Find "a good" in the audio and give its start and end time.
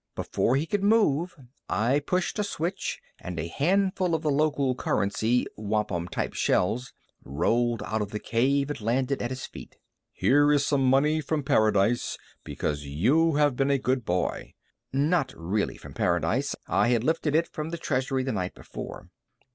13.69-14.03